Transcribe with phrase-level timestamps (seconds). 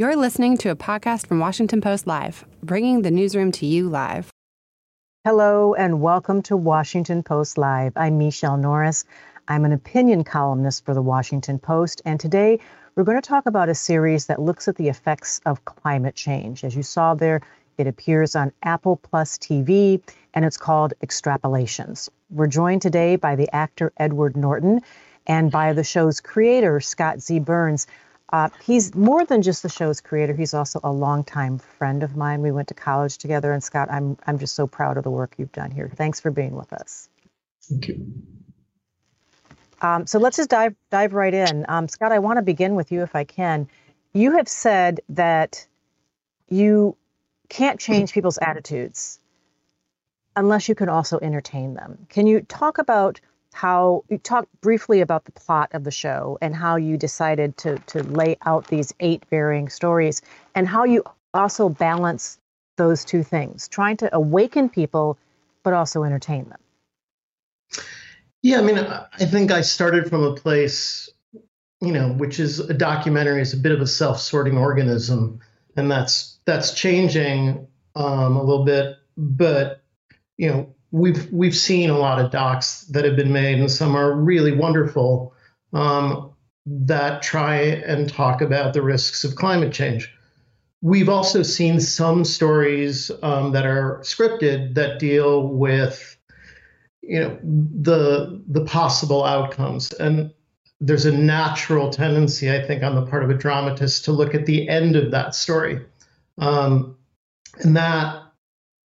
[0.00, 4.30] You're listening to a podcast from Washington Post Live, bringing the newsroom to you live.
[5.26, 7.92] Hello, and welcome to Washington Post Live.
[7.96, 9.04] I'm Michele Norris.
[9.46, 12.60] I'm an opinion columnist for the Washington Post, and today
[12.94, 16.64] we're going to talk about a series that looks at the effects of climate change.
[16.64, 17.42] As you saw there,
[17.76, 20.00] it appears on Apple Plus TV,
[20.32, 22.08] and it's called Extrapolations.
[22.30, 24.80] We're joined today by the actor Edward Norton
[25.26, 27.40] and by the show's creator, Scott Z.
[27.40, 27.86] Burns.
[28.32, 30.34] Uh, he's more than just the show's creator.
[30.34, 32.42] He's also a longtime friend of mine.
[32.42, 33.52] We went to college together.
[33.52, 35.90] And Scott, I'm I'm just so proud of the work you've done here.
[35.94, 37.08] Thanks for being with us.
[37.62, 38.12] Thank you.
[39.82, 41.64] Um, so let's just dive dive right in.
[41.68, 43.68] Um, Scott, I want to begin with you if I can.
[44.12, 45.66] You have said that
[46.48, 46.96] you
[47.48, 49.18] can't change people's attitudes
[50.36, 52.06] unless you can also entertain them.
[52.08, 53.20] Can you talk about
[53.52, 57.78] how you talk briefly about the plot of the show and how you decided to
[57.86, 60.22] to lay out these eight varying stories
[60.54, 61.02] and how you
[61.34, 62.38] also balance
[62.76, 65.18] those two things, trying to awaken people
[65.62, 67.84] but also entertain them.
[68.42, 71.10] Yeah, I mean, I think I started from a place,
[71.80, 75.40] you know, which is a documentary is a bit of a self-sorting organism,
[75.76, 78.96] and that's that's changing um, a little bit.
[79.18, 79.82] But
[80.38, 83.96] you know, we've we've seen a lot of docs that have been made, and some
[83.96, 85.34] are really wonderful
[85.72, 86.32] um,
[86.66, 90.12] that try and talk about the risks of climate change.
[90.82, 96.16] We've also seen some stories um, that are scripted that deal with
[97.02, 100.32] you know the the possible outcomes and
[100.80, 104.46] there's a natural tendency i think on the part of a dramatist to look at
[104.46, 105.80] the end of that story
[106.38, 106.96] um,
[107.60, 108.22] and that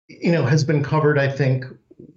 [0.08, 1.66] you know has been covered i think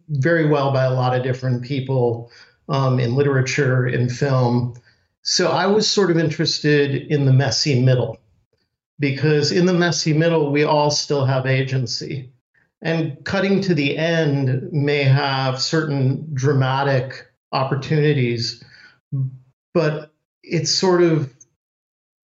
[0.08, 2.30] very well by a lot of different people
[2.68, 4.74] um, in literature in film
[5.22, 8.18] so i was sort of interested in the messy middle
[8.98, 12.30] because in the messy middle we all still have agency
[12.82, 18.62] and cutting to the end may have certain dramatic opportunities,
[19.72, 21.32] but it sort of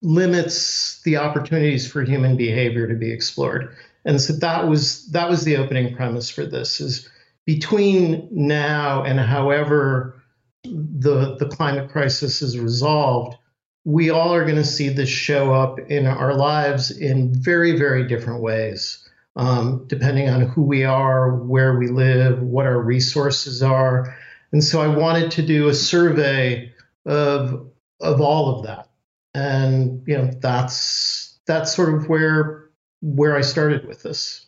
[0.01, 3.75] limits the opportunities for human behavior to be explored.
[4.05, 7.09] And so that was that was the opening premise for this is
[7.45, 10.21] between now and however
[10.63, 13.37] the the climate crisis is resolved,
[13.83, 18.07] we all are going to see this show up in our lives in very, very
[18.07, 19.05] different ways
[19.35, 24.17] um, depending on who we are, where we live, what our resources are.
[24.51, 26.73] And so I wanted to do a survey
[27.05, 27.69] of
[28.01, 28.89] of all of that.
[29.33, 32.69] And you know, that's that's sort of where
[33.01, 34.45] where I started with this.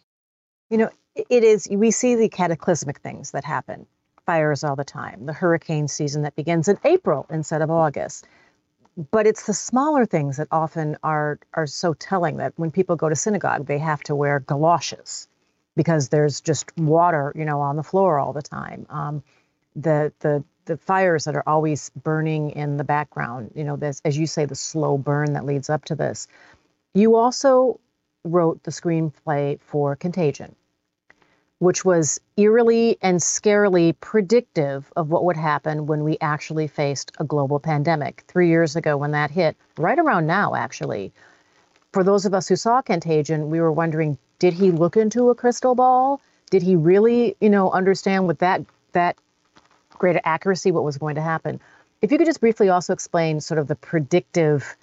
[0.69, 0.89] You know,
[1.29, 3.85] it is we see the cataclysmic things that happen.
[4.25, 8.27] Fires all the time, the hurricane season that begins in April instead of August.
[9.11, 13.09] But it's the smaller things that often are are so telling that when people go
[13.09, 15.27] to synagogue they have to wear galoshes
[15.75, 18.85] because there's just water you know on the floor all the time.
[18.89, 19.23] Um,
[19.75, 24.17] the the the fires that are always burning in the background you know this as
[24.17, 26.27] you say the slow burn that leads up to this.
[26.93, 27.79] You also
[28.23, 30.55] wrote the screenplay for contagion
[31.59, 37.23] which was eerily and scarily predictive of what would happen when we actually faced a
[37.23, 41.11] global pandemic three years ago when that hit, right around now, actually.
[41.93, 45.35] For those of us who saw Contagion, we were wondering did he look into a
[45.35, 46.21] crystal ball?
[46.51, 49.17] Did he really, you know, understand with that, that
[49.89, 51.59] greater accuracy what was going to happen?
[52.03, 54.77] If you could just briefly also explain sort of the predictive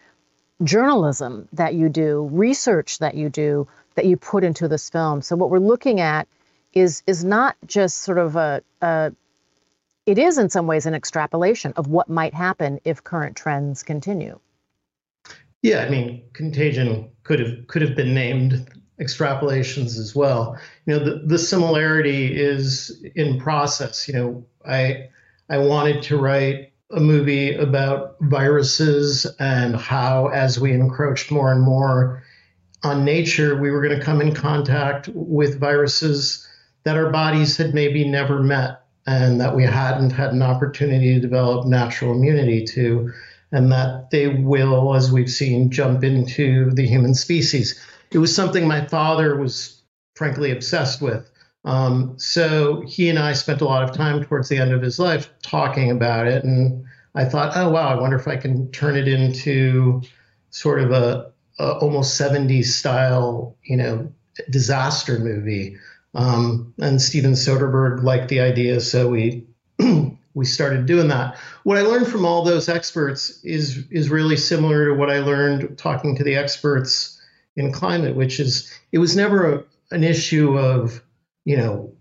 [0.65, 5.23] journalism that you do, research that you do, that you put into this film.
[5.23, 6.27] So, what we're looking at
[6.75, 9.13] is is not just sort of a, a
[10.07, 14.39] it is in some ways an extrapolation of what might happen if current trends continue.
[15.63, 18.69] Yeah, I mean, contagion could have could have been named
[19.01, 20.59] extrapolations as well.
[20.87, 24.07] You know, the, the similarity is in process.
[24.07, 25.09] You know, I
[25.49, 31.63] I wanted to write a movie about viruses and how as we encroached more and
[31.63, 32.23] more
[32.83, 36.47] on nature, we were going to come in contact with viruses
[36.85, 41.21] that our bodies had maybe never met and that we hadn't had an opportunity to
[41.21, 43.13] develop natural immunity to,
[43.53, 47.79] and that they will, as we've seen, jump into the human species.
[48.13, 49.83] It was something my father was
[50.17, 51.31] frankly obsessed with.
[51.65, 54.99] Um, so he and I spent a lot of time towards the end of his
[54.99, 56.45] life talking about it.
[56.45, 56.85] And
[57.15, 60.03] I thought, oh, wow, I wonder if I can turn it into
[60.51, 64.13] sort of a, a almost 70s style, you know,
[64.51, 65.77] disaster movie
[66.15, 69.47] um, and Steven Soderbergh liked the idea, so we
[70.35, 71.37] we started doing that.
[71.65, 75.79] What I learned from all those experts is is really similar to what I learned
[75.79, 77.21] talking to the experts
[77.57, 81.03] in climate, which is it was never a, an issue of,
[81.45, 81.93] you know,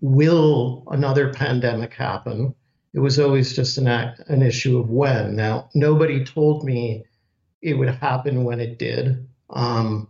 [0.00, 2.54] will another pandemic happen?
[2.94, 5.34] It was always just an, act, an issue of when.
[5.34, 7.04] Now, nobody told me
[7.62, 9.26] it would happen when it did.
[9.48, 10.08] Um,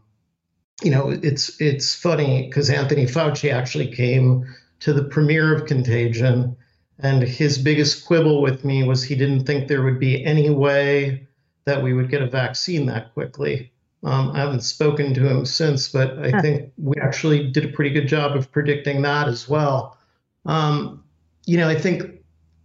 [0.85, 4.45] you know, it's it's funny because Anthony Fauci actually came
[4.81, 6.57] to the premiere of Contagion,
[6.99, 11.27] and his biggest quibble with me was he didn't think there would be any way
[11.65, 13.73] that we would get a vaccine that quickly.
[14.05, 17.91] Um, I haven't spoken to him since, but I think we actually did a pretty
[17.91, 19.97] good job of predicting that as well.
[20.45, 21.05] Um,
[21.47, 22.03] you know, I think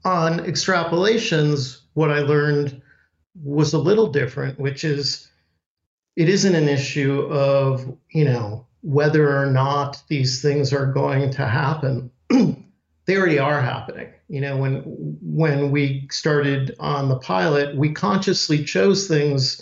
[0.04, 2.81] on extrapolations, what I learned
[3.44, 5.30] was a little different, which is
[6.18, 11.46] it isn't an issue of, you know, whether or not these things are going to
[11.46, 12.10] happen.
[12.30, 14.12] they already are happening.
[14.28, 14.81] You know, when
[15.22, 19.62] when we started on the pilot, we consciously chose things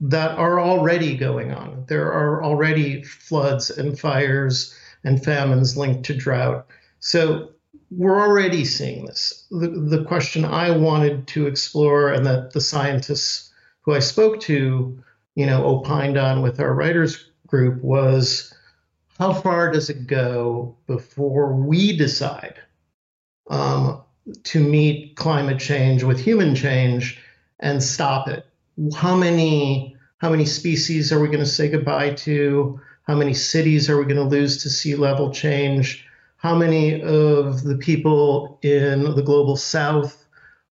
[0.00, 1.84] that are already going on.
[1.88, 6.68] There are already floods and fires and famines linked to drought.
[7.00, 7.50] So
[7.90, 9.44] we're already seeing this.
[9.50, 13.52] The, the question I wanted to explore and that the scientists
[13.82, 15.02] who I spoke to,
[15.36, 18.52] you know, opined on with our writers group was
[19.18, 22.56] how far does it go before we decide
[23.48, 24.02] um,
[24.42, 27.18] to meet climate change with human change
[27.60, 28.44] and stop it?
[28.94, 32.80] how many how many species are we going to say goodbye to?
[33.06, 36.06] How many cities are we going to lose to sea level change?
[36.38, 40.25] How many of the people in the global south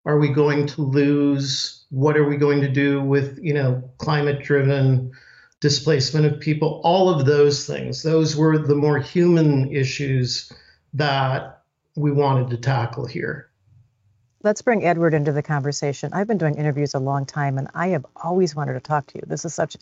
[0.06, 1.86] are we going to lose?
[1.90, 5.12] What are we going to do with, you know, climate driven
[5.60, 6.81] displacement of people?
[6.84, 8.04] All of those things.
[8.04, 10.52] Those were the more human issues
[10.94, 11.62] that
[11.96, 13.50] we wanted to tackle here
[14.46, 16.13] let's bring Edward into the conversation.
[16.13, 19.16] I've been doing interviews a long time, and I have always wanted to talk to
[19.18, 19.24] you.
[19.25, 19.75] This is such,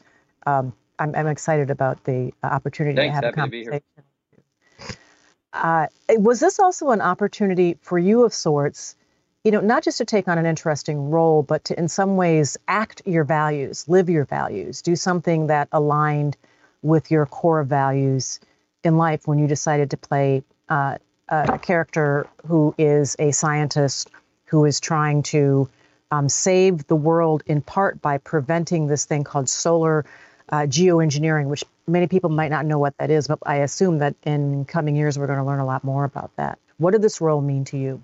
[0.48, 3.84] um, I'm, I'm, excited about the uh, opportunity Thanks, to have a conversation.
[5.52, 8.96] Uh, was this also an opportunity for you of sorts,
[9.44, 12.58] you know, not just to take on an interesting role, but to in some ways
[12.68, 16.38] act your values, live your values, do something that aligned
[16.82, 18.40] with your core values
[18.84, 20.98] in life when you decided to play uh,
[21.30, 24.10] a character who is a scientist
[24.46, 25.70] who is trying to
[26.12, 30.06] um, save the world in part by preventing this thing called solar
[30.50, 34.16] uh, geoengineering, which many people might not know what that is, but I assume that
[34.24, 36.60] in coming years we're going to learn a lot more about that.
[36.78, 38.04] What did this role mean to you?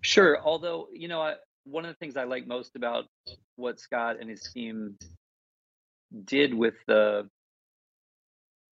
[0.00, 0.38] Sure.
[0.42, 1.34] Although, you know, I,
[1.64, 3.04] one of the things I like most about
[3.56, 4.96] what Scott and his team
[6.24, 7.28] did with the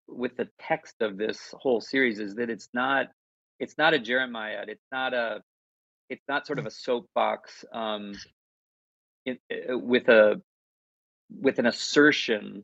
[0.07, 3.07] with the text of this whole series is that it's not
[3.59, 4.69] it's not a Jeremiad.
[4.69, 5.41] It's not a
[6.09, 8.13] it's not sort of a soapbox um,
[9.25, 10.41] in, uh, with a
[11.29, 12.63] with an assertion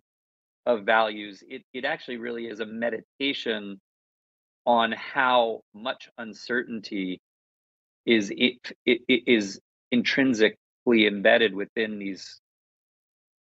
[0.65, 1.43] of values.
[1.47, 3.79] It it actually really is a meditation
[4.65, 7.21] on how much uncertainty
[8.05, 9.59] is it, it, it is
[9.91, 10.57] intrinsically
[11.07, 12.39] embedded within these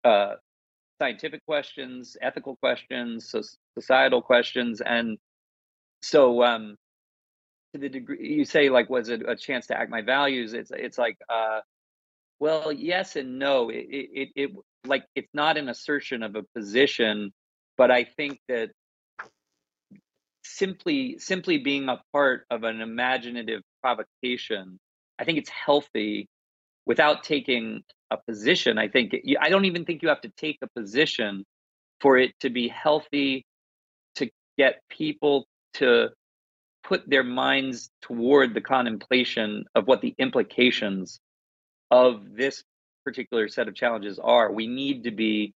[0.03, 0.35] uh,
[1.01, 3.33] scientific questions, ethical questions,
[3.77, 5.17] societal questions, and
[6.01, 6.75] so um,
[7.73, 10.53] to the degree you say like was it a chance to act my values?
[10.53, 11.59] It's it's like uh
[12.39, 13.69] well yes and no.
[13.69, 14.51] It it, it
[14.85, 17.31] like it's not an assertion of a position
[17.77, 18.69] but i think that
[20.43, 24.79] simply simply being a part of an imaginative provocation
[25.19, 26.27] i think it's healthy
[26.85, 28.79] without taking a position.
[28.79, 31.45] I think it, i don't even think you have to take a position
[32.01, 33.45] for it to be healthy
[34.15, 35.45] to get people
[35.75, 36.09] to
[36.83, 41.19] put their minds toward the contemplation of what the implications
[41.91, 42.63] of this
[43.05, 44.51] particular set of challenges are.
[44.51, 45.53] We need to be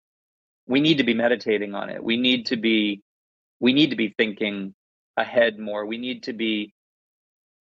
[0.67, 2.02] we need to be meditating on it.
[2.02, 3.00] We need to be
[3.61, 4.75] we need to be thinking
[5.17, 5.87] ahead more.
[5.87, 6.73] We need to be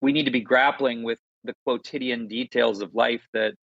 [0.01, 3.53] we need to be grappling with the quotidian details of life that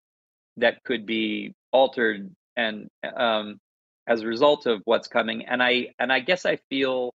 [0.56, 3.58] that could be altered and um,
[4.06, 7.12] as a result of what's coming and i and i guess i feel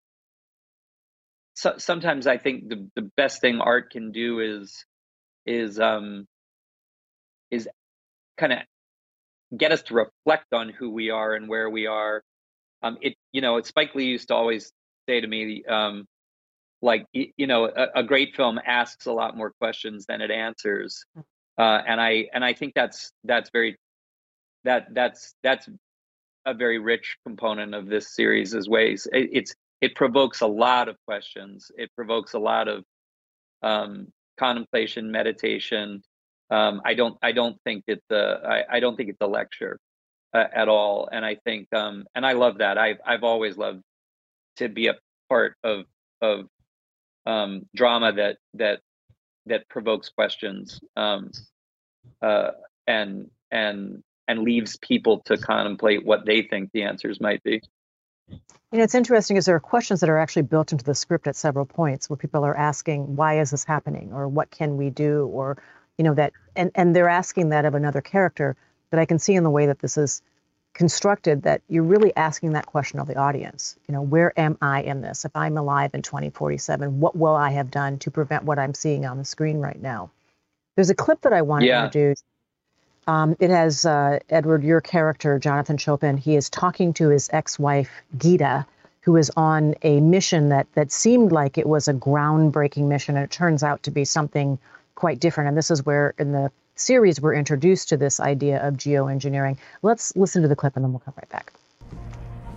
[1.60, 4.86] so, sometimes I think the, the best thing art can do is
[5.46, 6.26] is um
[7.52, 7.68] is
[8.38, 8.60] kind of
[9.58, 12.24] get us to reflect on who we are and where we are.
[12.82, 14.72] Um, it you know, it's Spike Lee used to always
[15.10, 16.06] say to me, um,
[16.82, 21.06] like you know, a, a great film asks a lot more questions than it answers,
[21.14, 21.22] hmm.
[21.58, 23.78] uh, and I and I think that's that's very
[24.64, 25.68] that that's that's
[26.46, 29.08] a very rich component of this series as ways.
[29.12, 31.72] It, it's it provokes a lot of questions.
[31.78, 32.84] It provokes a lot of
[33.62, 34.08] um,
[34.38, 36.02] contemplation, meditation.
[36.50, 39.80] Um, I don't I don't think it's a I, I don't think it's a lecture.
[40.34, 41.10] uh, at all.
[41.12, 42.78] And I think, um, and I love that.
[42.78, 43.82] I've I've always loved
[44.58, 44.96] to be a
[45.30, 45.86] part of
[46.22, 46.46] of
[47.26, 48.80] um, drama that that
[49.46, 51.32] that provokes questions um,
[52.22, 52.52] uh,
[52.88, 57.62] and and and leaves people to contemplate what they think the answers might be.
[58.72, 61.28] You know, it's interesting is there are questions that are actually built into the script
[61.28, 64.12] at several points where people are asking, why is this happening?
[64.14, 65.26] Or what can we do?
[65.26, 65.58] Or,
[65.98, 68.56] you know, that, and, and they're asking that of another character
[68.92, 70.22] that I can see in the way that this is
[70.74, 73.76] constructed that you're really asking that question of the audience.
[73.88, 75.26] You know, where am I in this?
[75.26, 79.06] If I'm alive in 2047, what will I have done to prevent what I'm seeing
[79.06, 80.12] on the screen right now?
[80.76, 81.80] There's a clip that I want yeah.
[81.80, 82.24] to introduce.
[83.08, 86.18] Um, it has uh, Edward, your character, Jonathan Chopin.
[86.18, 88.66] He is talking to his ex-wife Gita,
[89.02, 93.26] who is on a mission that that seemed like it was a groundbreaking mission, and
[93.26, 94.60] it turns out to be something
[94.96, 95.48] quite different.
[95.48, 99.58] And this is where, in the series we're introduced to this idea of geoengineering.
[99.82, 101.54] Let's listen to the clip and then we'll come right back.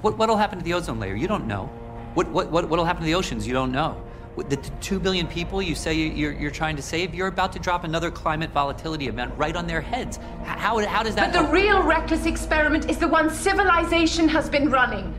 [0.00, 1.14] What, what'll happen to the ozone layer?
[1.14, 1.66] You don't know.
[2.14, 3.46] What, what, what, what'll happen to the oceans?
[3.46, 4.02] You don't know.
[4.36, 7.84] The two billion people you say you're, you're trying to save, you're about to drop
[7.84, 10.18] another climate volatility event right on their heads.
[10.44, 11.32] How, how does that?
[11.32, 15.14] But the real reckless experiment is the one civilization has been running.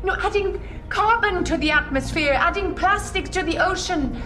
[0.00, 4.20] You know, adding carbon to the atmosphere, adding plastics to the ocean,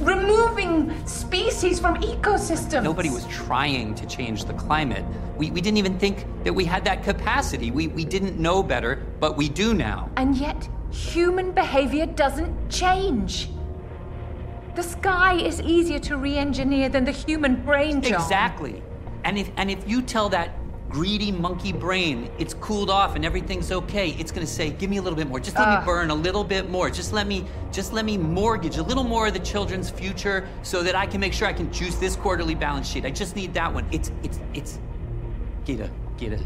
[0.00, 2.82] removing species from ecosystems.
[2.82, 5.04] Nobody was trying to change the climate.
[5.36, 7.70] We, we didn't even think that we had that capacity.
[7.70, 10.10] We, we didn't know better, but we do now.
[10.16, 13.48] And yet, human behavior doesn't change.
[14.74, 18.20] The sky is easier to re engineer than the human brain, John.
[18.20, 18.82] Exactly.
[19.24, 20.50] And if, and if you tell that
[20.88, 24.10] greedy monkey brain, it's cooled off and everything's okay.
[24.10, 25.40] It's gonna say, give me a little bit more.
[25.40, 26.90] Just let uh, me burn a little bit more.
[26.90, 30.82] Just let me, just let me mortgage a little more of the children's future so
[30.82, 33.04] that I can make sure I can juice this quarterly balance sheet.
[33.04, 33.86] I just need that one.
[33.90, 34.78] It's, it's, it's,
[35.64, 36.40] Gita, Gita.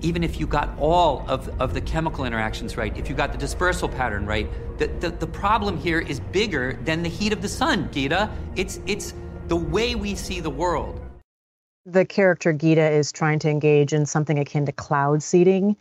[0.00, 3.38] Even if you got all of, of the chemical interactions right, if you got the
[3.38, 7.48] dispersal pattern right, the, the, the problem here is bigger than the heat of the
[7.48, 8.30] sun, Gita.
[8.54, 9.14] It's, it's
[9.48, 11.07] the way we see the world
[11.90, 15.76] the character Gita is trying to engage in something akin to cloud seeding.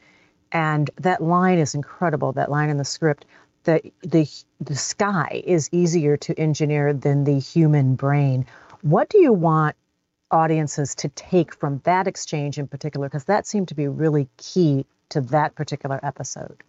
[0.52, 3.26] And that line is incredible, that line in the script.
[3.66, 4.30] The, the,
[4.62, 8.46] the sky is easier to engineer than the human brain.
[8.82, 9.76] What do you want
[10.32, 13.10] audiences to take from that exchange in particular?
[13.10, 16.64] Because that seemed to be really key to that particular episode.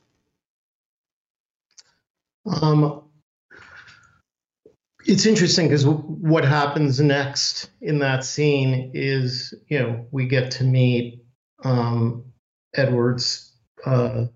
[2.63, 3.08] Um,
[5.09, 10.65] it's interesting because what happens next in that scene is, you know, we get to
[10.65, 11.25] meet
[11.65, 12.25] um,
[12.75, 13.51] Edward's
[13.87, 14.27] uh,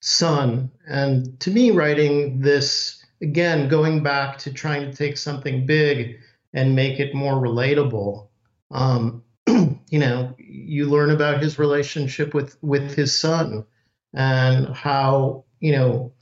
[0.00, 0.70] son.
[0.86, 6.20] And to me, writing this, again, going back to trying to take something big
[6.52, 8.28] and make it more relatable,
[8.70, 13.64] um, you know, you learn about his relationship with, with his son
[14.12, 16.12] and how, you know,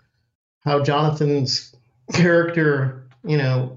[0.64, 1.76] how Jonathan's
[2.14, 3.76] character you know,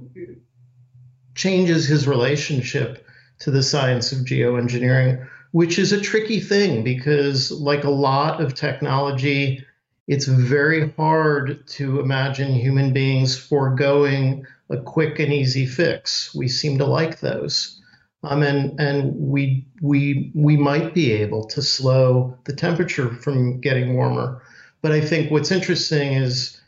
[1.36, 3.06] changes his relationship
[3.40, 8.56] to the science of geoengineering, which is a tricky thing because, like a lot of
[8.56, 9.66] technology,
[10.08, 16.34] it's very hard to imagine human beings foregoing a quick and easy fix.
[16.34, 17.82] We seem to like those.
[18.24, 23.96] Um, and and we we we might be able to slow the temperature from getting
[23.96, 24.42] warmer.
[24.82, 26.60] But I think what's interesting is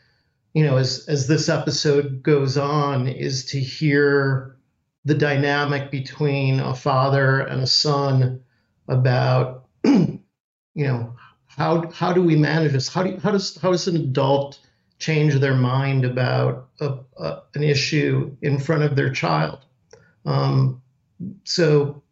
[0.58, 4.56] you know, as as this episode goes on, is to hear
[5.04, 8.40] the dynamic between a father and a son
[8.88, 10.18] about, you
[10.74, 11.14] know,
[11.46, 12.88] how how do we manage this?
[12.88, 14.58] How do how does how does an adult
[14.98, 19.60] change their mind about a, a, an issue in front of their child?
[20.26, 20.82] Um,
[21.44, 22.02] so,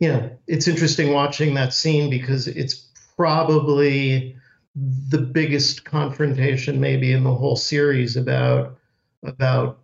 [0.00, 4.38] you know, it's interesting watching that scene because it's probably
[4.74, 8.76] the biggest confrontation maybe in the whole series about
[9.22, 9.78] about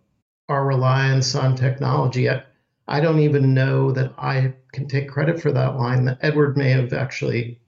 [0.49, 2.29] our reliance on technology.
[2.29, 2.43] I,
[2.87, 6.05] I don't even know that I can take credit for that line.
[6.05, 7.59] That Edward may have actually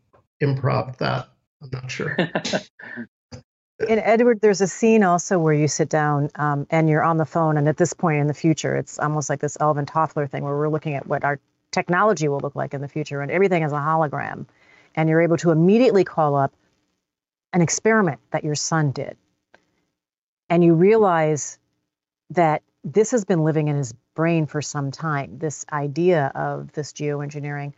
[0.41, 1.29] improv that.
[1.61, 2.17] I'm not sure.
[3.87, 7.25] in Edward, there's a scene also where you sit down um, and you're on the
[7.25, 10.43] phone, and at this point in the future, it's almost like this Alvin Toffler thing
[10.43, 11.39] where we're looking at what our
[11.71, 14.45] technology will look like in the future, and everything is a hologram,
[14.95, 16.53] and you're able to immediately call up
[17.53, 19.15] an experiment that your son did.
[20.49, 21.57] And you realize
[22.31, 25.37] that this has been living in his brain for some time.
[25.37, 27.73] This idea of this geoengineering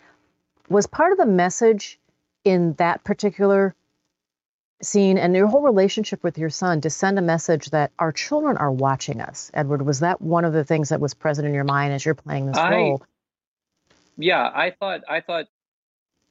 [0.70, 2.00] was part of the message
[2.44, 3.76] in that particular
[4.82, 8.58] scene and your whole relationship with your son to send a message that our children
[8.58, 9.52] are watching us.
[9.54, 12.16] Edward, was that one of the things that was present in your mind as you're
[12.16, 13.04] playing this I, role?
[14.18, 15.46] Yeah, I thought I thought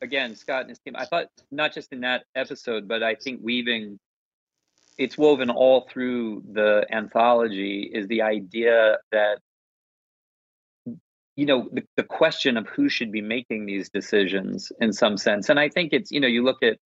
[0.04, 0.94] again, Scott and his team.
[0.96, 3.98] I thought not just in that episode, but I think weaving
[4.96, 9.38] it's woven all through the anthology is the idea that
[11.36, 15.48] you know the, the question of who should be making these decisions in some sense
[15.48, 16.78] and i think it's you know you look at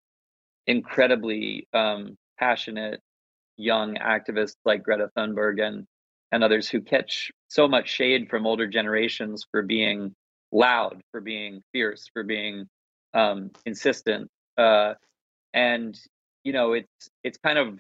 [0.67, 3.01] incredibly um, passionate
[3.59, 5.85] young activists like greta thunberg and
[6.33, 10.15] and others who catch so much shade from older generations for being
[10.51, 12.67] loud for being fierce for being
[13.19, 14.95] um, insistent uh,
[15.55, 15.99] and
[16.45, 17.79] you know it's it's kind of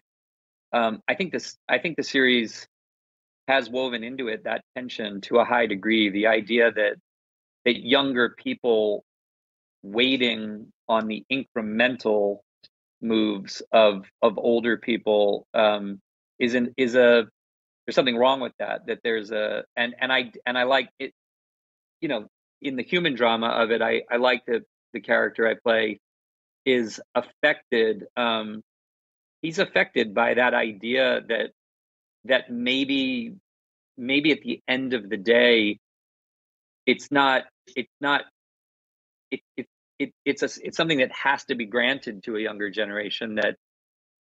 [0.73, 2.67] um, I think this I think the series
[3.47, 6.11] has woven into it that tension to a high degree.
[6.11, 6.97] The idea that
[7.65, 9.05] that younger people
[9.83, 12.41] waiting on the incremental
[13.01, 16.01] moves of of older people um,
[16.39, 17.27] is an is a
[17.87, 18.87] there's something wrong with that.
[18.87, 21.13] That there's a and and I and I like it.
[22.01, 22.27] You know,
[22.61, 26.01] in the human drama of it, I I like that the character I play
[26.65, 28.63] is affected um,
[29.43, 31.51] he's affected by that idea that
[32.25, 33.35] that maybe
[33.97, 35.79] maybe at the end of the day
[36.87, 37.45] it's not
[37.77, 38.23] it's not
[39.31, 39.67] it, it,
[39.99, 43.57] it it's a it's something that has to be granted to a younger generation that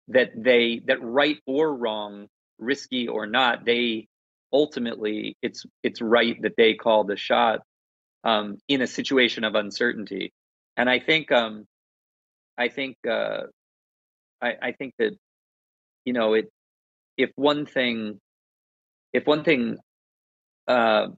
[0.08, 4.06] that they that right or wrong risky or not they
[4.52, 7.60] ultimately it's it's right that they call the shot
[8.24, 10.32] um, in a situation of uncertainty
[10.78, 11.66] and i think um
[12.56, 13.42] i think uh
[14.40, 15.16] I, I think that
[16.04, 16.50] you know it
[17.16, 18.20] if one thing
[19.12, 19.78] if one thing
[20.68, 21.08] uh,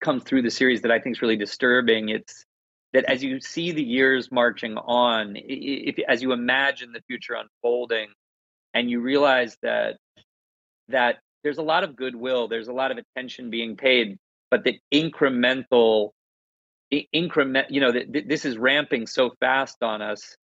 [0.00, 2.44] comes through the series that I think is really disturbing, it's
[2.92, 8.08] that as you see the years marching on, if as you imagine the future unfolding,
[8.74, 9.96] and you realize that
[10.88, 14.18] that there's a lot of goodwill, there's a lot of attention being paid,
[14.50, 16.10] but the incremental
[17.12, 20.36] increment, you know, that this is ramping so fast on us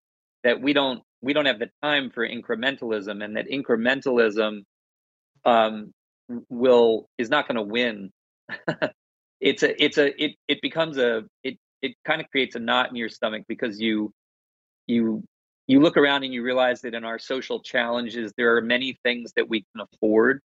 [0.43, 4.61] that we don't we don't have the time for incrementalism and that incrementalism
[5.43, 5.91] um,
[6.49, 8.11] will is not going to win.
[9.41, 12.89] It's a it's a it it becomes a it it kind of creates a knot
[12.89, 14.11] in your stomach because you
[14.87, 15.23] you
[15.67, 19.33] you look around and you realize that in our social challenges there are many things
[19.35, 20.39] that we can afford.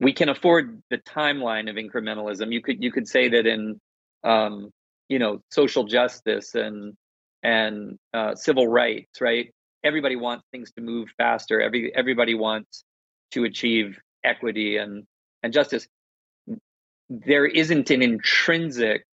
[0.00, 2.52] We can afford the timeline of incrementalism.
[2.52, 3.80] You could you could say that in
[4.22, 4.70] um,
[5.08, 6.94] you know social justice and
[7.42, 9.52] and uh, civil rights, right?
[9.84, 11.60] Everybody wants things to move faster.
[11.60, 12.84] Every everybody wants
[13.32, 15.04] to achieve equity and
[15.42, 15.86] and justice.
[17.10, 19.04] There isn't an intrinsic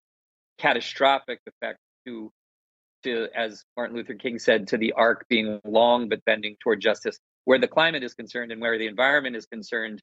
[0.57, 2.31] catastrophic effect to
[3.03, 7.19] to as Martin Luther King said to the arc being long but bending toward justice.
[7.45, 9.99] Where the climate is concerned and where the environment is concerned,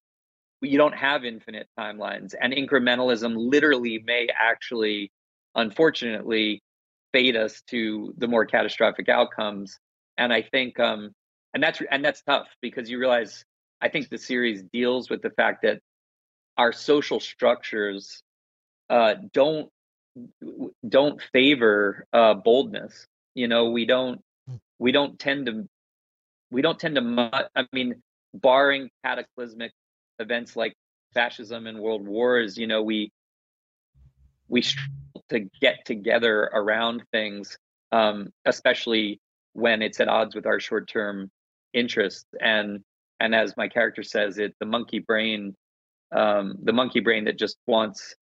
[0.61, 5.13] you don't have infinite timelines, and incrementalism literally may actually,
[5.55, 6.61] unfortunately,
[7.13, 9.79] fade us to the more catastrophic outcomes.
[10.17, 11.13] And I think, um,
[11.55, 13.45] and that's and that's tough because you realize
[13.81, 15.81] I think the series deals with the fact that
[16.57, 18.23] our social structures
[18.91, 19.71] uh, don't
[20.89, 23.07] don't favor uh, boldness.
[23.35, 24.21] You know, we don't
[24.79, 25.69] we don't tend to
[26.51, 27.49] we don't tend to.
[27.55, 28.03] I mean,
[28.35, 29.73] barring cataclysmic
[30.19, 30.75] events like
[31.15, 33.11] fascism and world wars, you know, we
[34.49, 37.57] we struggle to get together around things,
[37.93, 39.21] um, especially
[39.53, 41.31] when it's at odds with our short-term
[41.73, 42.27] interests.
[42.41, 42.81] And
[43.21, 45.55] and as my character says, it the monkey brain,
[46.15, 48.15] um, the monkey brain that just wants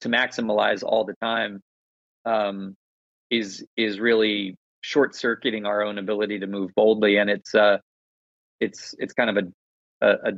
[0.00, 1.60] to maximize all the time,
[2.24, 2.74] um,
[3.30, 7.16] is is really short-circuiting our own ability to move boldly.
[7.16, 7.78] And it's uh,
[8.60, 9.44] it's it's kind of
[10.00, 10.32] a a,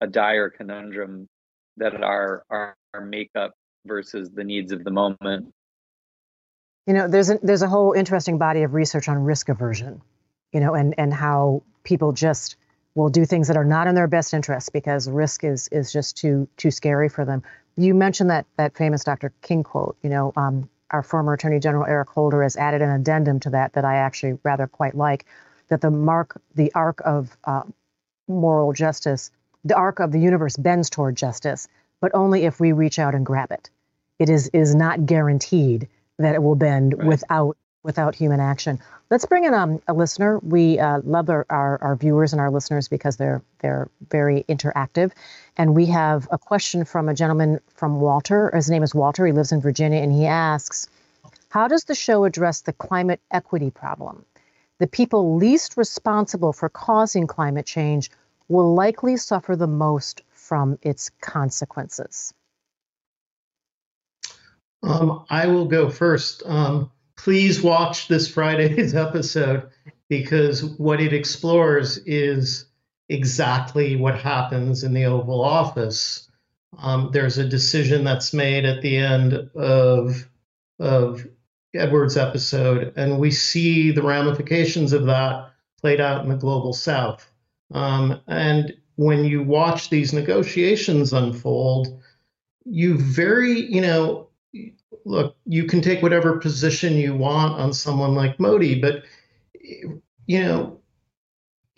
[0.00, 1.28] a dire conundrum
[1.76, 3.52] that our our, our makeup
[3.86, 5.52] versus the needs of the moment.
[6.86, 10.00] You know, there's a, there's a whole interesting body of research on risk aversion,
[10.52, 12.56] you know, and and how people just
[12.94, 16.16] will do things that are not in their best interest because risk is is just
[16.16, 17.42] too too scary for them.
[17.76, 19.32] You mentioned that that famous Dr.
[19.42, 19.96] King quote.
[20.02, 23.74] You know, um, our former Attorney General Eric Holder has added an addendum to that
[23.74, 25.26] that I actually rather quite like.
[25.68, 27.62] That the mark, the arc of uh,
[28.26, 29.30] moral justice,
[29.64, 31.68] the arc of the universe bends toward justice,
[32.00, 33.70] but only if we reach out and grab it.
[34.18, 37.06] It is is not guaranteed that it will bend right.
[37.06, 38.78] without without human action.
[39.10, 40.38] Let's bring in um, a listener.
[40.38, 45.12] We uh, love our, our, our, viewers and our listeners because they're they're very interactive.
[45.56, 48.50] And we have a question from a gentleman from Walter.
[48.54, 49.24] His name is Walter.
[49.26, 50.88] He lives in Virginia, and he asks,
[51.48, 54.24] "How does the show address the climate equity problem?
[54.78, 58.10] The people least responsible for causing climate change
[58.48, 62.34] will likely suffer the most from its consequences?
[64.82, 66.42] Um, I will go first.
[66.44, 69.70] Um, please watch this Friday's episode
[70.08, 72.66] because what it explores is
[73.08, 76.28] exactly what happens in the Oval Office.
[76.76, 80.28] Um, there's a decision that's made at the end of
[80.80, 81.28] of
[81.76, 87.30] Edward's episode, and we see the ramifications of that played out in the global South.
[87.72, 92.02] Um, and when you watch these negotiations unfold,
[92.66, 94.28] you very, you know,
[95.06, 99.04] look, you can take whatever position you want on someone like Modi, but
[100.26, 100.78] you know,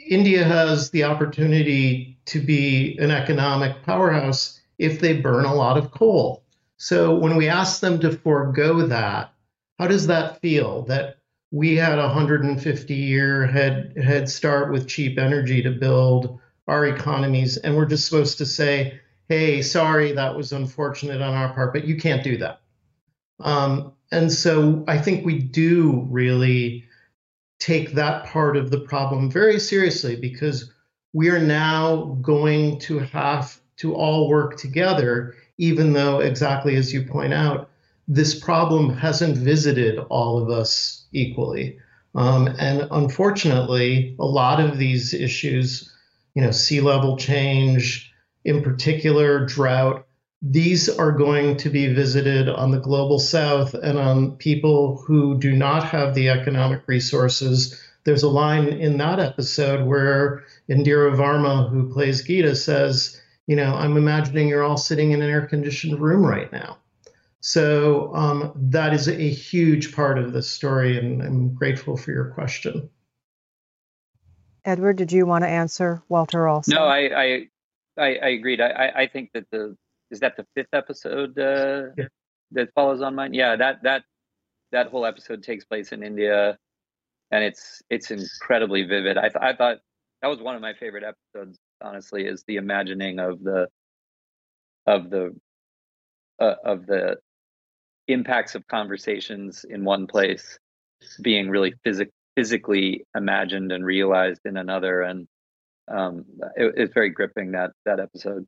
[0.01, 5.93] India has the opportunity to be an economic powerhouse if they burn a lot of
[5.93, 6.43] coal.
[6.77, 9.33] So when we ask them to forego that,
[9.79, 10.83] how does that feel?
[10.87, 11.19] That
[11.53, 17.57] we had a 150 year head head start with cheap energy to build our economies,
[17.57, 21.87] and we're just supposed to say, "Hey, sorry, that was unfortunate on our part, but
[21.87, 22.61] you can't do that."
[23.41, 26.85] Um, and so I think we do really
[27.59, 30.73] take that part of the problem very seriously because
[31.13, 37.03] we are now going to have to all work together, even though, exactly as you
[37.03, 37.71] point out,
[38.09, 41.79] this problem hasn't visited all of us equally.
[42.15, 45.92] Um, and unfortunately, a lot of these issues,
[46.35, 48.13] you know, sea level change,
[48.45, 50.07] in particular, drought,
[50.43, 55.53] these are going to be visited on the global south and on people who do
[55.53, 57.81] not have the economic resources.
[58.05, 63.73] There's a line in that episode where Indira Varma, who plays Gita, says, You know,
[63.75, 66.79] I'm imagining you're all sitting in an air conditioned room right now.
[67.41, 72.27] So um, that is a huge part of the story, and I'm grateful for your
[72.27, 72.89] question.
[74.65, 76.75] Edward, did you want to answer Walter also?
[76.75, 77.47] No, I I,
[77.99, 78.61] I, I agreed.
[78.61, 79.77] I, I think that the
[80.11, 82.05] is that the fifth episode uh, yeah.
[82.53, 83.35] that follows on mine?
[83.35, 84.05] Yeah, that that
[84.71, 86.59] that whole episode takes place in India,
[87.31, 89.19] and it's it's incredibly vivid.
[89.19, 89.79] I th- I thought
[90.21, 91.59] that was one of my favorite episodes.
[91.83, 93.67] Honestly, is the imagining of the
[94.87, 95.35] of the
[96.39, 97.17] uh, of the
[98.09, 100.59] impacts of conversations in one place
[101.21, 105.29] being really phys- physically imagined and realized in another and
[105.89, 106.25] um,
[106.57, 108.47] it, it's very gripping that that episode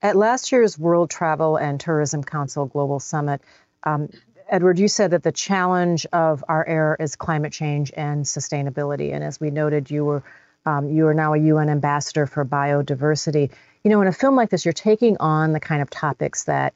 [0.00, 3.40] at last year's World Travel and Tourism Council Global Summit,
[3.82, 4.08] um,
[4.48, 9.12] Edward, you said that the challenge of our era is climate change and sustainability.
[9.12, 10.22] And as we noted, you were
[10.66, 13.50] um, you are now a UN ambassador for biodiversity.
[13.84, 16.74] You know, in a film like this, you're taking on the kind of topics that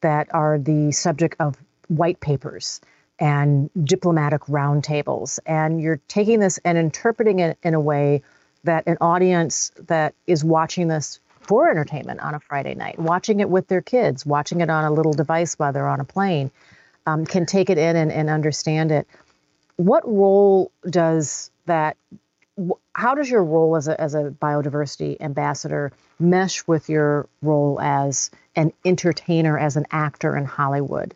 [0.00, 1.56] that are the subject of
[1.88, 2.80] white papers
[3.18, 8.22] and diplomatic roundtables, and you're taking this and interpreting it in a way
[8.64, 13.48] that an audience that is watching this for entertainment on a Friday night, watching it
[13.48, 16.50] with their kids, watching it on a little device while they're on a plane,
[17.06, 19.06] um, can take it in and, and understand it.
[19.76, 21.96] What role does that?
[22.94, 28.30] How does your role as a, as a biodiversity ambassador mesh with your role as
[28.56, 31.14] an entertainer, as an actor in Hollywood?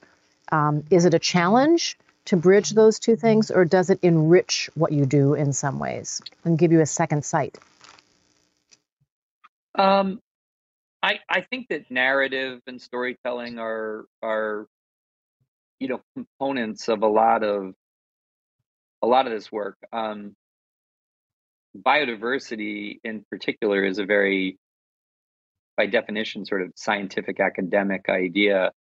[0.52, 4.92] Um, is it a challenge to bridge those two things, or does it enrich what
[4.92, 7.58] you do in some ways and give you a second sight?
[9.74, 10.20] Um,
[11.02, 14.66] I I think that narrative and storytelling are are
[15.78, 17.74] you know components of a lot of
[19.02, 19.76] a lot of this work.
[19.92, 20.34] Um,
[21.76, 24.58] biodiversity, in particular, is a very
[25.76, 28.72] by definition sort of scientific academic idea.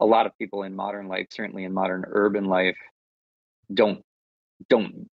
[0.00, 2.76] A lot of people in modern life, certainly in modern urban life,
[3.72, 4.02] don't
[4.68, 5.08] don't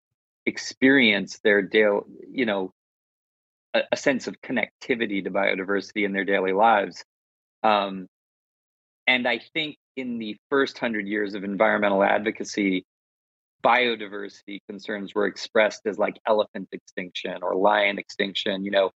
[0.45, 2.73] experience their daily, you know,
[3.73, 7.03] a, a, sense of connectivity to biodiversity in their daily lives.
[7.63, 8.07] Um,
[9.07, 12.85] and I think in the first hundred years of environmental advocacy,
[13.63, 18.91] biodiversity concerns were expressed as like elephant extinction or lion extinction, you know,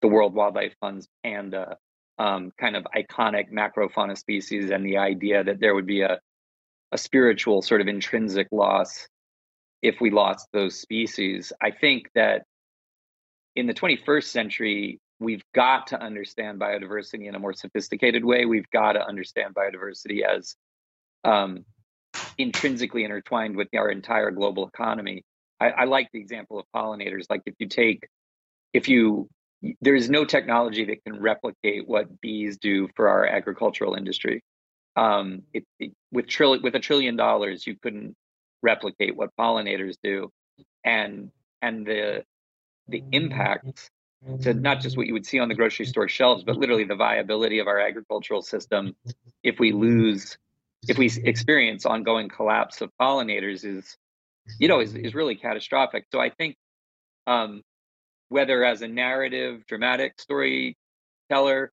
[0.00, 1.76] the World Wildlife Fund's panda,
[2.18, 6.20] um, kind of iconic macrofauna species, and the idea that there would be a,
[6.92, 9.08] a spiritual sort of intrinsic loss
[9.82, 11.52] if we lost those species.
[11.60, 12.44] I think that
[13.56, 18.46] in the 21st century, we've got to understand biodiversity in a more sophisticated way.
[18.46, 20.56] We've got to understand biodiversity as
[21.24, 21.64] um,
[22.38, 25.24] intrinsically intertwined with our entire global economy.
[25.60, 27.26] I, I, like the example of pollinators.
[27.30, 28.08] Like if you take,
[28.72, 29.28] if you,
[29.80, 34.42] there is no technology that can replicate what bees do for our agricultural industry.
[34.96, 38.14] Um, it, it, with trillion with a trillion dollars, you couldn't
[38.62, 40.30] replicate what pollinators do,
[40.84, 41.30] and
[41.62, 42.24] and the
[42.88, 43.90] the impacts
[44.42, 46.96] to not just what you would see on the grocery store shelves, but literally the
[46.96, 48.94] viability of our agricultural system
[49.42, 50.38] if we lose
[50.88, 53.96] if we experience ongoing collapse of pollinators is
[54.58, 56.56] you know is, is really catastrophic so i think
[57.26, 57.62] um,
[58.34, 61.70] whether as a narrative dramatic storyteller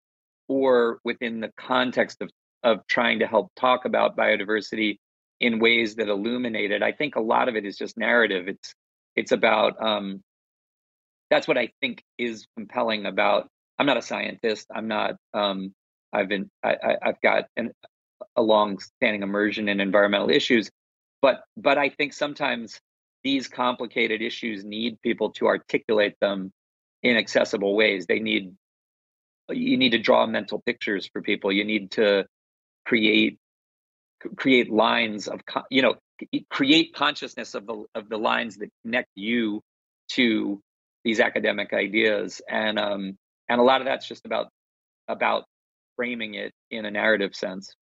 [0.47, 2.31] or within the context of
[2.63, 4.97] of trying to help talk about biodiversity
[5.39, 8.47] in ways that illuminate it i think a lot of it is just narrative.
[8.47, 8.73] It's
[9.15, 10.23] it's about um,
[11.29, 15.75] that's what i think is compelling about i'm not a scientist i'm not um,
[16.11, 17.71] i've been I, have got an,
[18.35, 20.71] a long standing immersion in environmental issues
[21.21, 22.79] but but i think sometimes
[23.23, 26.51] these complicated issues need people to articulate them
[27.03, 28.05] in accessible ways.
[28.05, 28.55] They need
[29.49, 31.51] you need to draw mental pictures for people.
[31.51, 32.25] You need to
[32.85, 33.37] create
[34.35, 35.95] create lines of you know
[36.49, 39.61] create consciousness of the of the lines that connect you
[40.09, 40.61] to
[41.03, 42.41] these academic ideas.
[42.49, 43.17] And um
[43.49, 44.49] and a lot of that's just about
[45.07, 45.45] about
[45.95, 47.73] framing it in a narrative sense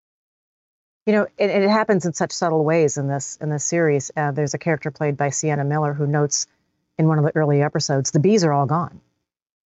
[1.06, 4.12] you know it, it happens in such subtle ways in this in this series.
[4.16, 6.48] Uh, there's a character played by sienna miller who notes
[6.98, 9.02] in one of the early episodes the bees are all gone.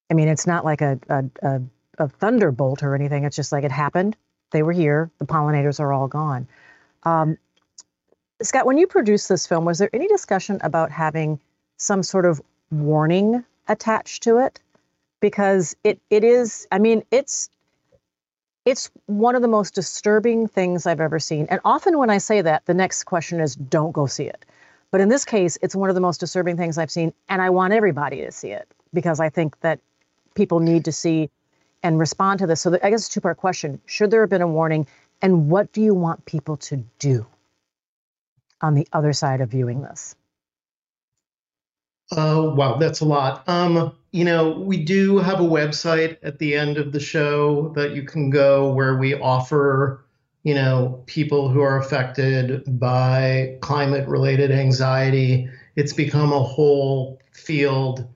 [0.10, 1.62] I mean it's not like a a, a,
[2.00, 3.24] a thunderbolt or anything.
[3.24, 4.16] It's just like it happened.
[4.52, 5.12] They were here.
[5.20, 6.48] The pollinators are all gone.
[7.04, 7.38] Um,
[8.42, 11.40] Scott, when you produced this film, was there any discussion about having
[11.78, 14.60] some sort of warning attached to it?
[15.20, 17.50] Because it it is, I mean, it's
[18.66, 21.48] it's one of the most disturbing things I've ever seen.
[21.50, 24.46] And often when I say that, the next question is don't go see it.
[24.92, 27.52] But in this case, it's one of the most disturbing things I've seen, and I
[27.52, 29.80] want everybody to see it because I think that
[30.36, 31.30] people need to see
[31.84, 32.62] and respond to this.
[32.62, 33.80] So I guess it's a two-part question.
[33.86, 34.88] Should there have been a warning?
[35.22, 37.26] And what do you want people to do?
[38.62, 40.16] on the other side of viewing this?
[42.12, 43.48] Oh, wow, that's a lot.
[43.48, 47.92] Um, you know, we do have a website at the end of the show that
[47.92, 50.04] you can go where we offer,
[50.44, 55.50] you know, people who are affected by climate related anxiety.
[55.76, 58.08] It's become a whole field.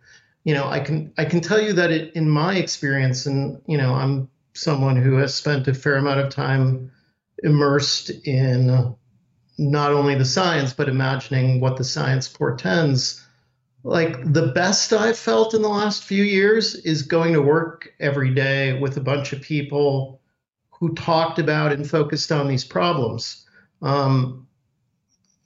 [0.44, 3.78] You know, I can I can tell you that it, in my experience, and you
[3.78, 6.92] know, I'm someone who has spent a fair amount of time
[7.44, 8.96] immersed in
[9.58, 13.24] not only the science, but imagining what the science portends.
[13.84, 18.34] Like the best I've felt in the last few years is going to work every
[18.34, 20.22] day with a bunch of people
[20.72, 23.46] who talked about and focused on these problems.
[23.82, 24.48] Um,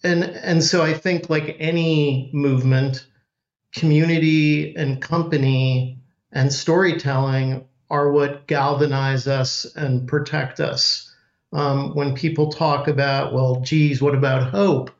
[0.03, 3.07] and and so I think like any movement,
[3.73, 5.99] community and company
[6.31, 11.13] and storytelling are what galvanize us and protect us
[11.53, 14.91] um, when people talk about, well, geez, what about hope?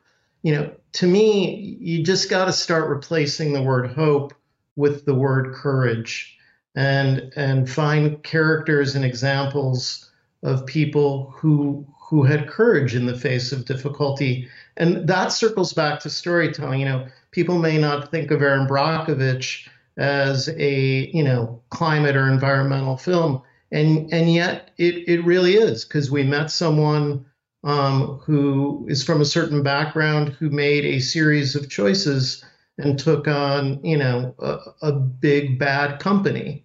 [0.48, 4.32] You know, to me, you just got to start replacing the word hope
[4.76, 6.38] with the word courage
[6.74, 10.10] and and find characters and examples
[10.42, 14.48] of people who who had courage in the face of difficulty.
[14.78, 16.80] And that circles back to storytelling.
[16.80, 22.26] You know people may not think of Erin Brockovich as a you know climate or
[22.26, 27.26] environmental film and and yet it it really is because we met someone
[27.68, 32.42] um, who is from a certain background who made a series of choices
[32.78, 36.64] and took on you know a, a big bad company.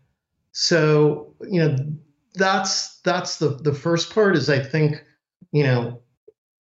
[0.53, 1.75] So you know
[2.35, 5.03] that's that's the the first part is i think
[5.51, 6.01] you know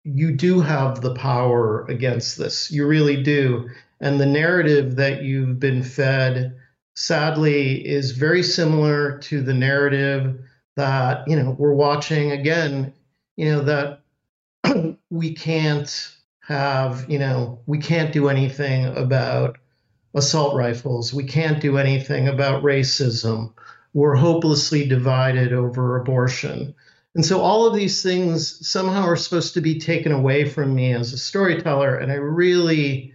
[0.03, 2.69] you do have the power against this.
[2.69, 3.69] You really do.
[4.01, 6.57] And the narrative that you've been fed
[6.95, 10.37] sadly is very similar to the narrative
[10.75, 12.93] that you know we're watching again
[13.37, 14.02] you know that
[15.13, 19.57] we can't have you know we can't do anything about
[20.15, 23.53] assault rifles we can't do anything about racism
[23.93, 26.73] we're hopelessly divided over abortion
[27.15, 30.93] and so all of these things somehow are supposed to be taken away from me
[30.93, 33.13] as a storyteller and i really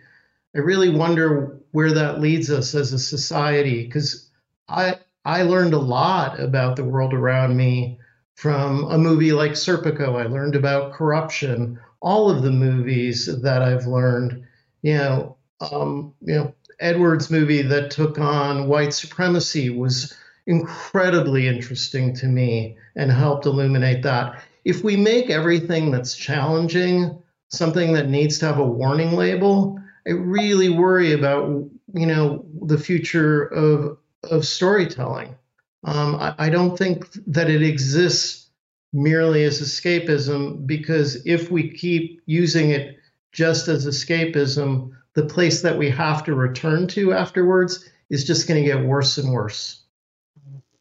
[0.55, 4.29] I really wonder where that leads us as a society because
[4.69, 7.99] I I learned a lot about the world around me
[8.35, 10.21] from a movie like Serpico.
[10.21, 11.79] I learned about corruption.
[12.01, 14.45] All of the movies that I've learned,
[14.83, 22.15] you know, um, you know, Edward's movie that took on white supremacy was incredibly interesting
[22.15, 24.43] to me and helped illuminate that.
[24.65, 30.13] If we make everything that's challenging something that needs to have a warning label, I
[30.13, 31.49] really worry about
[31.95, 35.37] you know the future of of storytelling.
[35.85, 38.48] Um, I, I don't think that it exists
[38.93, 42.99] merely as escapism because if we keep using it
[43.33, 48.63] just as escapism, the place that we have to return to afterwards is just going
[48.63, 49.83] to get worse and worse.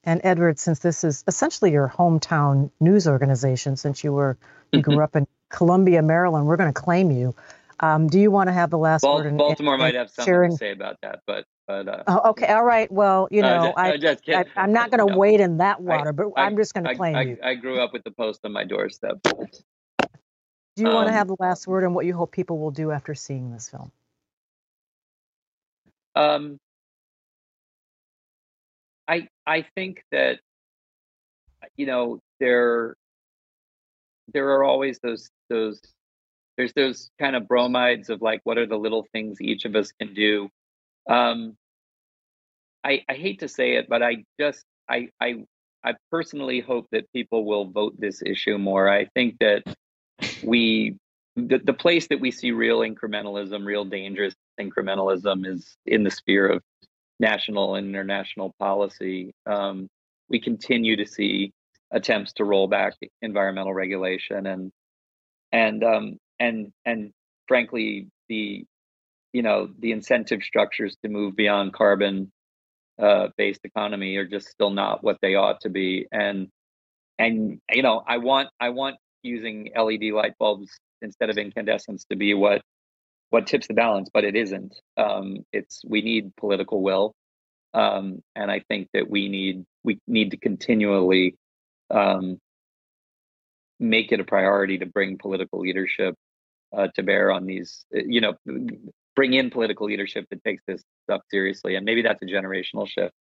[0.03, 4.37] And Edward, since this is essentially your hometown news organization, since you were
[4.71, 7.35] you grew up in Columbia, Maryland, we're going to claim you.
[7.79, 9.25] Um, do you want to have the last Bal- word?
[9.27, 10.51] In, Baltimore in, might have something sharing?
[10.51, 12.91] to say about that, but but uh, Oh, okay, all right.
[12.91, 14.45] Well, you know, I, uh, just kidding.
[14.55, 15.17] I, am not going to No.
[15.17, 17.37] wade in that I- water, but I- I'm just going to I, claim I, you.
[17.43, 19.17] I grew up with the post on my doorstep.
[19.21, 22.71] Do you want to um, have the last word on what you hope people will
[22.71, 23.91] do after seeing this film?
[26.15, 26.57] Um,
[29.07, 30.39] I I think that
[31.75, 32.95] you know there
[34.33, 35.81] there are always those those
[36.57, 39.91] there's those kind of bromides of like what are the little things each of us
[39.91, 40.49] can do.
[41.09, 41.55] Um,
[42.83, 45.43] I I hate to say it, but I just I I
[45.83, 48.89] I personally hope that people will vote this issue more.
[48.89, 49.63] I think that
[50.43, 50.97] we
[51.35, 56.47] the, the place that we see real incrementalism, real dangerous incrementalism is in the sphere
[56.47, 56.63] of
[57.19, 59.31] national and international policy.
[59.45, 59.87] Um,
[60.29, 61.53] we continue to see
[61.91, 64.71] attempts to roll back environmental regulation and
[65.51, 67.11] and um, and and
[67.47, 68.65] frankly the
[69.37, 72.31] you know the incentive structures to move beyond carbon
[72.99, 76.47] uh, based economy are just still not what they ought to be and
[77.19, 80.69] and you know I want I want using LED light bulbs
[81.01, 82.61] instead of incandescents to be what
[83.29, 84.73] what tips the balance, but it isn't.
[84.95, 87.13] Um, it's we need political will,
[87.73, 91.35] um, and I think that we need we need to continually
[91.91, 92.39] um,
[93.79, 96.15] make it a priority to bring political leadership
[96.75, 97.85] uh, to bear on these.
[97.91, 98.33] You know,
[99.17, 103.13] bring in political leadership that takes this stuff seriously, and maybe that's a generational shift.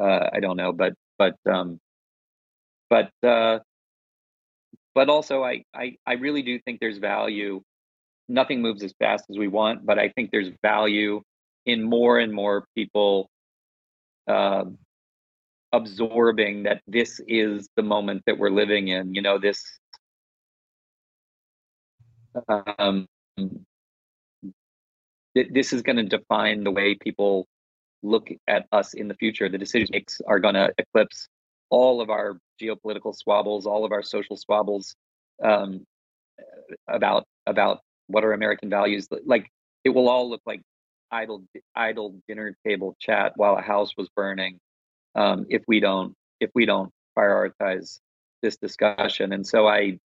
[0.00, 1.80] Uh, I don't know, but but um,
[2.90, 3.58] but uh,
[4.94, 7.62] but also I, I I really do think there's value.
[8.28, 11.22] Nothing moves as fast as we want, but I think there's value
[11.66, 13.28] in more and more people
[14.28, 14.64] uh,
[15.72, 19.14] absorbing that this is the moment that we're living in.
[19.14, 19.62] You know, this
[22.78, 23.08] um,
[25.34, 27.46] th- this is going to define the way people
[28.02, 29.48] look at us in the future.
[29.48, 31.28] The decision makes are going to eclipse
[31.70, 34.94] all of our geopolitical squabbles, all of our social squabbles
[35.42, 35.84] um,
[36.88, 39.08] about about what are American values.
[39.24, 39.48] Like
[39.84, 40.62] it will all look like
[41.10, 44.58] idle idle dinner table chat while a house was burning
[45.14, 48.00] um, if we don't if we don't prioritize
[48.42, 49.32] this discussion.
[49.32, 49.98] And so I,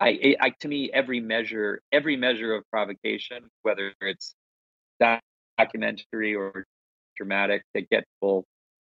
[0.00, 4.34] I, I to me every measure every measure of provocation, whether it's
[5.58, 6.64] documentary or
[7.16, 8.44] dramatic, that get people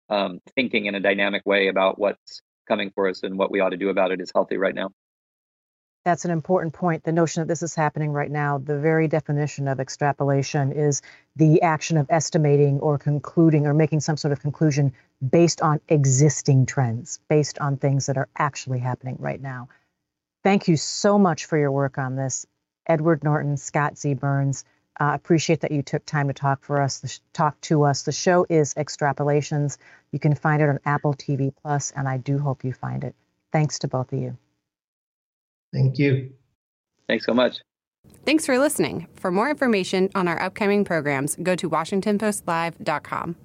[0.09, 3.71] um, thinking in a dynamic way about what's coming for us and what we ought
[3.71, 4.91] to do about it is healthy right now.
[6.05, 7.03] That's an important point.
[7.05, 11.01] The notion that this is happening right now, the very definition of extrapolation is
[11.35, 14.93] the action of estimating or concluding or making some sort of conclusion
[15.27, 19.69] based on existing trends, based on things that are actually happening right now.
[20.43, 22.45] Thank you so much for your work on this.
[22.87, 24.13] Edward Norton, Scott Z.
[24.13, 24.67] Burns,
[25.01, 28.03] uh, appreciate that you took time to talk for us, the sh- talk to us.
[28.03, 29.79] The show is Extrapolations.
[30.13, 33.15] You can find it on Apple TV Plus, and I do hope you find it.
[33.53, 34.37] Thanks to both of you.
[35.73, 36.31] Thank you.
[37.09, 37.59] Thanks so much.
[38.25, 39.09] Thanks for listening.
[39.15, 43.37] For more information on our upcoming programs, go to WashingtonPostLive.com.